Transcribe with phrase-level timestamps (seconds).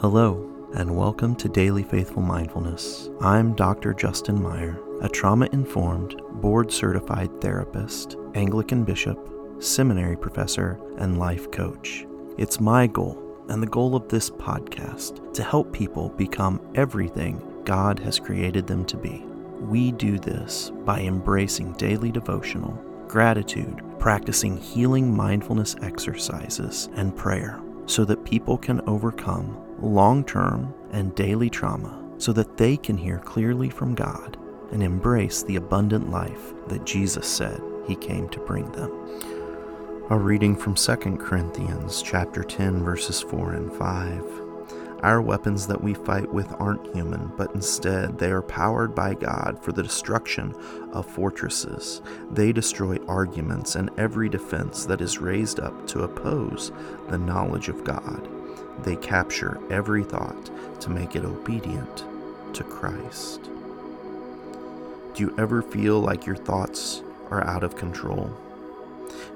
[0.00, 3.10] Hello, and welcome to Daily Faithful Mindfulness.
[3.20, 3.92] I'm Dr.
[3.92, 9.18] Justin Meyer, a trauma informed, board certified therapist, Anglican bishop,
[9.58, 12.06] seminary professor, and life coach.
[12.36, 17.98] It's my goal and the goal of this podcast to help people become everything God
[17.98, 19.24] has created them to be.
[19.60, 28.04] We do this by embracing daily devotional, gratitude, practicing healing mindfulness exercises, and prayer so
[28.04, 33.70] that people can overcome long term and daily trauma so that they can hear clearly
[33.70, 34.36] from God
[34.72, 38.90] and embrace the abundant life that Jesus said he came to bring them.
[40.10, 44.42] A reading from 2 Corinthians chapter 10 verses 4 and 5.
[45.02, 49.62] Our weapons that we fight with aren't human, but instead they are powered by God
[49.62, 50.52] for the destruction
[50.92, 52.02] of fortresses.
[52.32, 56.72] They destroy arguments and every defense that is raised up to oppose
[57.08, 58.37] the knowledge of God.
[58.84, 60.50] They capture every thought
[60.80, 62.04] to make it obedient
[62.54, 63.42] to Christ.
[65.14, 68.30] Do you ever feel like your thoughts are out of control?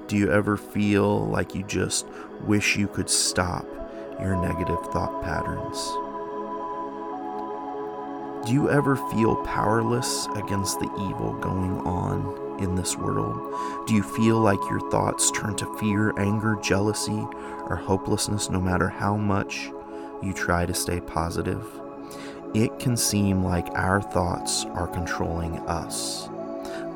[0.07, 2.07] Do you ever feel like you just
[2.41, 3.65] wish you could stop
[4.19, 5.77] your negative thought patterns?
[8.45, 13.87] Do you ever feel powerless against the evil going on in this world?
[13.87, 17.27] Do you feel like your thoughts turn to fear, anger, jealousy,
[17.69, 19.71] or hopelessness no matter how much
[20.21, 21.65] you try to stay positive?
[22.53, 26.29] It can seem like our thoughts are controlling us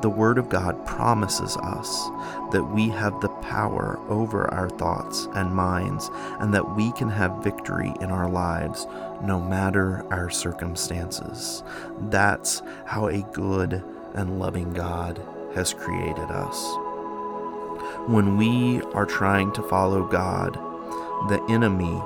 [0.00, 2.08] the Word of God promises us
[2.52, 7.42] that we have the power over our thoughts and minds, and that we can have
[7.42, 8.86] victory in our lives
[9.22, 11.64] no matter our circumstances.
[12.02, 13.82] That's how a good
[14.14, 15.20] and loving God
[15.58, 16.56] has created us.
[18.06, 20.54] When we are trying to follow God,
[21.28, 22.00] the enemy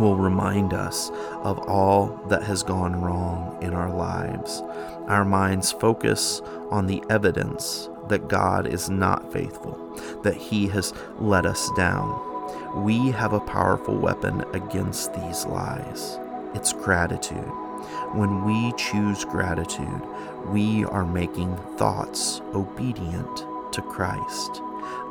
[0.00, 1.10] will remind us
[1.44, 4.60] of all that has gone wrong in our lives.
[5.06, 9.76] Our minds focus on the evidence that God is not faithful,
[10.24, 12.84] that He has let us down.
[12.84, 16.18] We have a powerful weapon against these lies
[16.54, 17.67] it's gratitude.
[18.14, 20.02] When we choose gratitude,
[20.48, 24.62] we are making thoughts obedient to Christ.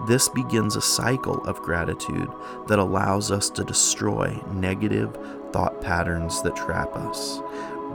[0.08, 2.30] This begins a cycle of gratitude
[2.68, 5.18] that allows us to destroy negative
[5.52, 7.40] thought patterns that trap us.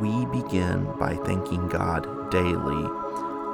[0.00, 2.88] We begin by thanking God daily,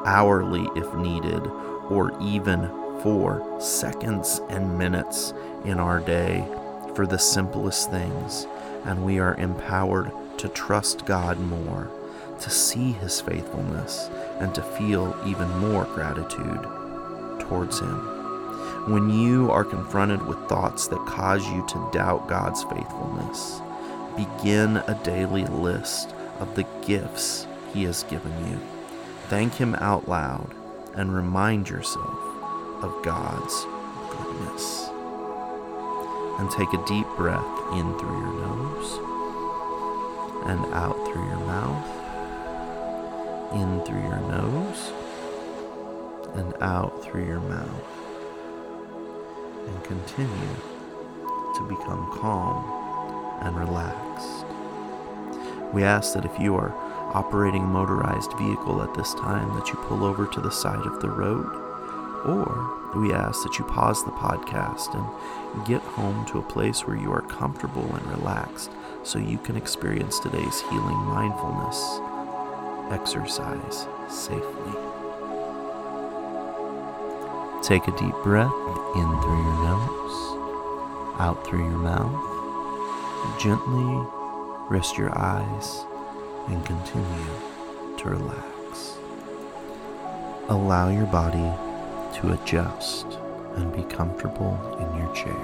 [0.06, 1.46] hourly if needed,
[1.90, 2.68] or even
[3.02, 5.32] for seconds and minutes
[5.64, 6.46] in our day
[6.94, 8.46] for the simplest things,
[8.84, 11.90] and we are empowered to trust God more,
[12.40, 14.08] to see His faithfulness,
[14.40, 16.62] and to feel even more gratitude
[17.40, 17.98] towards Him.
[18.92, 23.60] When you are confronted with thoughts that cause you to doubt God's faithfulness,
[24.16, 28.60] begin a daily list of the gifts He has given you.
[29.28, 30.54] Thank Him out loud
[30.94, 32.18] and remind yourself
[32.82, 33.64] of God's
[34.10, 34.88] goodness.
[36.38, 39.17] And take a deep breath in through your nose
[40.46, 41.86] and out through your mouth.
[43.54, 44.92] In through your nose
[46.34, 47.84] and out through your mouth
[49.66, 50.54] and continue
[51.56, 52.64] to become calm
[53.42, 54.44] and relaxed.
[55.72, 56.74] We ask that if you are
[57.14, 61.00] operating a motorized vehicle at this time that you pull over to the side of
[61.00, 61.46] the road
[62.26, 66.96] or we ask that you pause the podcast and get home to a place where
[66.96, 68.70] you are comfortable and relaxed
[69.02, 72.00] so you can experience today's healing mindfulness
[72.92, 74.72] exercise safely.
[77.62, 78.52] Take a deep breath
[78.96, 80.16] in through your nose,
[81.18, 83.40] out through your mouth.
[83.40, 84.06] Gently
[84.70, 85.84] rest your eyes
[86.48, 87.34] and continue
[87.98, 88.98] to relax.
[90.48, 91.52] Allow your body
[92.18, 93.06] to adjust
[93.56, 95.34] and be comfortable in your chair,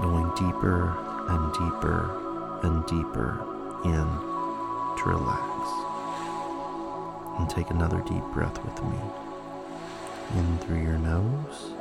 [0.00, 0.96] going deeper
[1.28, 2.10] and deeper
[2.62, 3.38] and deeper
[3.84, 4.06] in
[4.98, 5.48] to relax.
[7.38, 8.98] And take another deep breath with me
[10.36, 11.72] in through your nose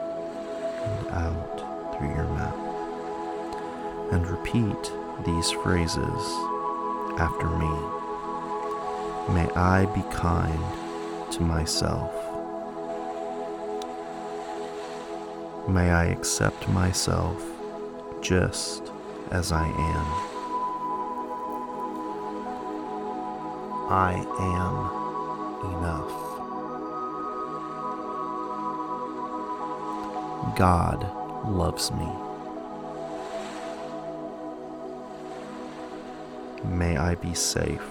[0.84, 4.14] and out through your mouth.
[4.14, 4.92] And repeat
[5.26, 6.24] these phrases
[7.20, 7.70] after me.
[9.34, 12.12] May I be kind to myself.
[15.70, 17.42] May I accept myself
[18.22, 18.92] just
[19.32, 20.06] as I am.
[23.90, 24.76] I am
[25.72, 26.12] enough.
[30.58, 31.10] God
[31.48, 32.10] loves me.
[36.64, 37.82] May I be safe.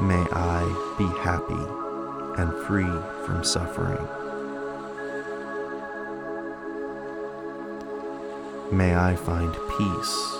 [0.00, 1.64] May I be happy
[2.40, 2.84] and free
[3.26, 4.17] from suffering.
[8.70, 10.34] May I find peace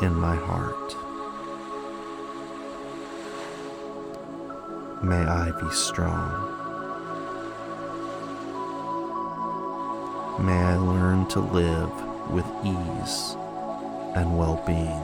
[0.00, 0.94] in my heart.
[5.02, 6.30] May I be strong.
[10.38, 11.90] May I learn to live
[12.30, 13.34] with ease
[14.14, 15.02] and well being.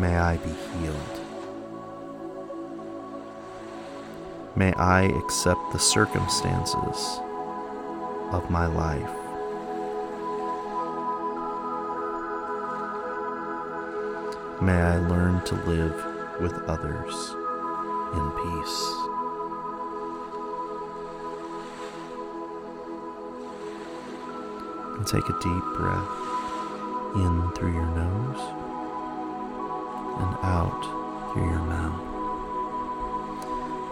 [0.00, 1.20] May I be healed.
[4.54, 7.18] May I accept the circumstances
[8.30, 9.21] of my life.
[14.62, 15.96] May I learn to live
[16.40, 17.34] with others
[18.14, 18.78] in peace.
[24.96, 26.14] And take a deep breath
[27.16, 28.40] in through your nose
[30.20, 32.06] and out through your mouth.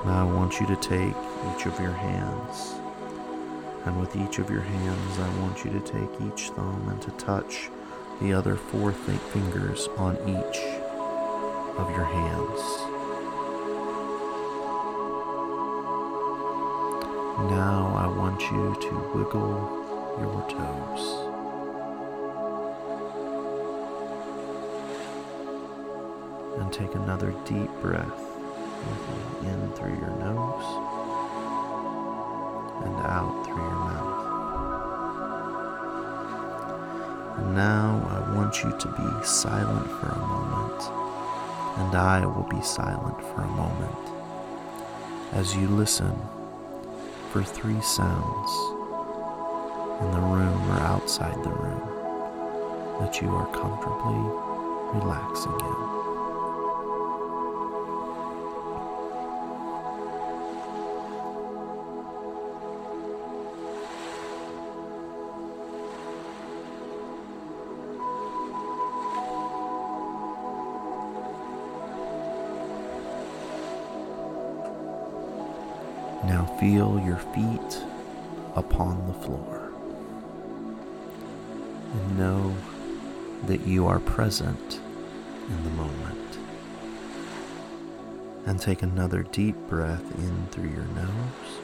[0.06, 1.16] Now I want you to take
[1.50, 2.76] each of your hands,
[3.86, 7.10] and with each of your hands, I want you to take each thumb and to
[7.12, 7.70] touch
[8.20, 10.58] the other four th- fingers on each
[11.78, 12.60] of your hands.
[17.50, 21.26] Now I want you to wiggle your toes.
[26.60, 28.20] And take another deep breath
[29.42, 30.66] in through your nose
[32.84, 34.29] and out through your mouth.
[37.40, 40.82] Now I want you to be silent for a moment,
[41.78, 44.10] and I will be silent for a moment
[45.32, 46.18] as you listen
[47.30, 48.50] for three sounds
[50.02, 51.80] in the room or outside the room
[53.00, 55.99] that you are comfortably relaxing in.
[76.60, 77.82] Feel your feet
[78.54, 79.72] upon the floor.
[81.94, 82.54] And know
[83.46, 84.78] that you are present
[85.48, 86.38] in the moment.
[88.44, 91.60] And take another deep breath in through your nose,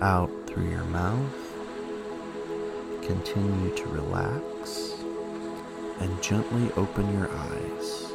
[0.00, 1.54] out through your mouth.
[3.02, 4.94] Continue to relax
[6.00, 8.05] and gently open your eyes.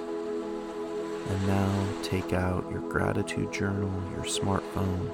[1.30, 5.12] And now take out your gratitude journal, your smartphone,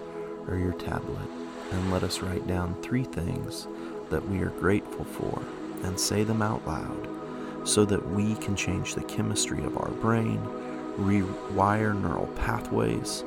[0.47, 1.29] or your tablet,
[1.71, 3.67] and let us write down three things
[4.09, 5.41] that we are grateful for
[5.83, 10.39] and say them out loud so that we can change the chemistry of our brain,
[10.97, 13.23] rewire neural pathways,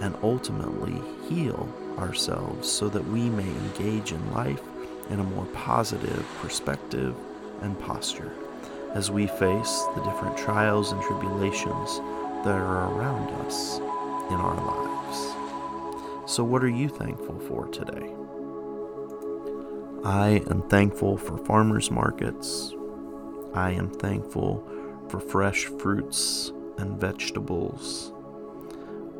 [0.00, 1.68] and ultimately heal
[1.98, 4.62] ourselves so that we may engage in life
[5.10, 7.14] in a more positive perspective
[7.60, 8.32] and posture
[8.94, 11.98] as we face the different trials and tribulations
[12.44, 13.78] that are around us
[14.30, 16.32] in our lives.
[16.32, 18.14] So, what are you thankful for today?
[20.04, 22.74] I am thankful for farmers markets.
[23.52, 24.66] I am thankful
[25.08, 28.12] for fresh fruits and vegetables.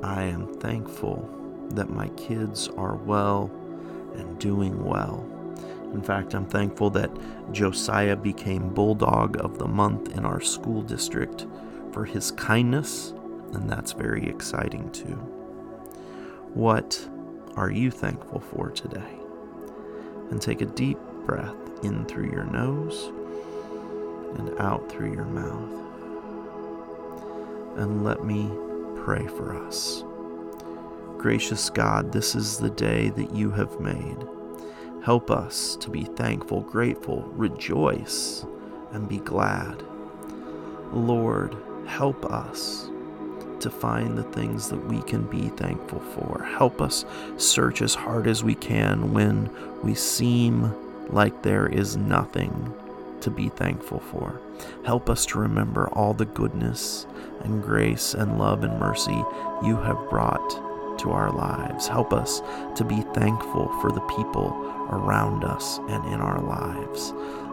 [0.03, 1.29] I am thankful
[1.71, 3.51] that my kids are well
[4.15, 5.27] and doing well.
[5.95, 7.11] In fact, I'm thankful that
[7.53, 11.47] Josiah became Bulldog of the Month in our school district
[11.93, 13.15] for his kindness,
[13.53, 15.15] and that's very exciting too.
[16.53, 17.09] What
[17.57, 19.19] are you thankful for today?
[20.31, 23.13] And take a deep breath in through your nose
[24.37, 25.71] and out through your mouth.
[27.79, 28.51] And let me
[28.97, 30.03] pray for us.
[31.19, 34.27] Gracious God, this is the day that you have made.
[35.05, 38.47] Help us to be thankful, grateful, rejoice,
[38.93, 39.83] and be glad.
[40.95, 41.55] Lord,
[41.87, 42.89] help us
[43.61, 46.43] to find the things that we can be thankful for.
[46.45, 47.05] Help us
[47.37, 49.51] search as hard as we can when
[49.83, 50.75] we seem
[51.11, 52.73] like there is nothing
[53.21, 54.41] to be thankful for.
[54.87, 57.07] Help us to remember all the goodness
[57.43, 59.23] and grace and love and mercy
[59.63, 60.64] you have brought
[61.05, 61.87] to our lives.
[61.87, 62.43] Help us
[62.75, 64.49] to be thankful for the people
[64.91, 67.13] around us and in our lives.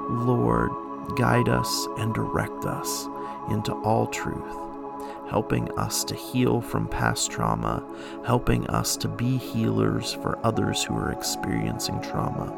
[0.09, 0.71] Lord,
[1.15, 3.07] guide us and direct us
[3.49, 4.57] into all truth.
[5.31, 7.81] helping us to heal from past trauma,
[8.25, 12.51] helping us to be healers for others who are experiencing trauma.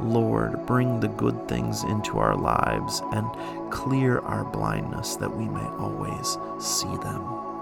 [0.00, 3.26] Lord, bring the good things into our lives and
[3.72, 7.55] clear our blindness that we may always see them.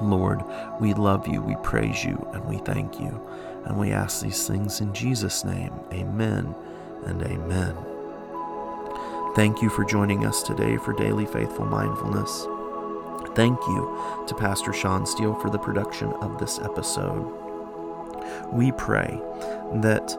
[0.00, 0.42] Lord,
[0.80, 3.20] we love you, we praise you, and we thank you.
[3.64, 5.72] And we ask these things in Jesus' name.
[5.92, 6.54] Amen
[7.04, 7.76] and amen.
[9.34, 12.46] Thank you for joining us today for Daily Faithful Mindfulness.
[13.34, 17.24] Thank you to Pastor Sean Steele for the production of this episode.
[18.52, 19.20] We pray
[19.76, 20.16] that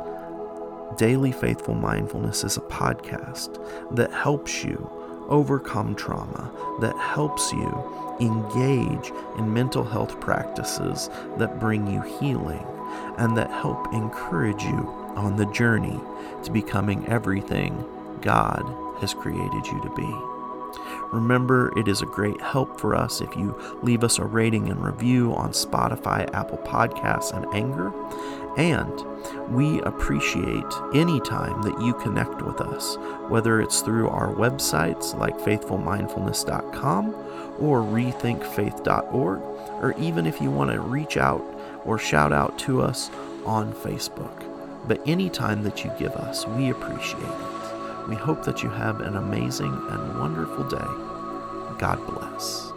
[0.97, 3.57] Daily Faithful Mindfulness is a podcast
[3.95, 4.89] that helps you
[5.29, 12.65] overcome trauma, that helps you engage in mental health practices that bring you healing
[13.17, 15.99] and that help encourage you on the journey
[16.43, 17.85] to becoming everything
[18.21, 18.63] God
[18.99, 20.38] has created you to be.
[21.11, 24.83] Remember, it is a great help for us if you leave us a rating and
[24.83, 27.91] review on Spotify, Apple Podcasts, and Anchor.
[28.57, 32.95] And we appreciate any time that you connect with us,
[33.27, 37.15] whether it's through our websites like faithfulmindfulness.com
[37.59, 39.39] or rethinkfaith.org,
[39.81, 41.43] or even if you want to reach out
[41.85, 43.09] or shout out to us
[43.45, 44.45] on Facebook.
[44.87, 47.58] But any time that you give us, we appreciate it.
[48.09, 50.87] We hope that you have an amazing and wonderful day.
[51.77, 52.68] God bless.